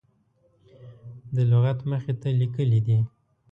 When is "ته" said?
2.21-2.29